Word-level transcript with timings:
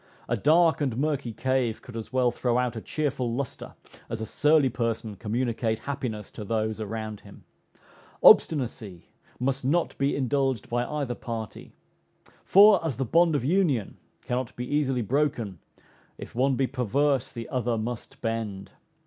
A 0.27 0.35
dark 0.35 0.81
and 0.81 0.97
murky 0.97 1.31
cave 1.31 1.83
could 1.83 1.95
as 1.95 2.11
well 2.11 2.31
throw 2.31 2.57
out 2.57 2.75
a 2.75 2.81
cheerful 2.81 3.35
lustre, 3.35 3.75
as 4.09 4.19
a 4.19 4.25
surly 4.25 4.67
person 4.67 5.15
communicate 5.15 5.77
happiness 5.77 6.31
to 6.31 6.43
those 6.43 6.79
around 6.79 7.19
him. 7.19 7.43
Obstinacy 8.23 9.09
must 9.39 9.63
not 9.63 9.95
be 9.99 10.15
indulged 10.15 10.69
by 10.71 10.85
either 10.85 11.13
party; 11.13 11.73
for, 12.43 12.83
as 12.83 12.97
the 12.97 13.05
bond 13.05 13.35
of 13.35 13.45
union 13.45 13.97
cannot 14.23 14.55
be 14.55 14.65
easily 14.65 15.03
broken, 15.03 15.59
if 16.17 16.33
one 16.33 16.55
be 16.55 16.65
perverse 16.65 17.31
the 17.31 17.47
other 17.49 17.77
must 17.77 18.21
bend. 18.21 18.71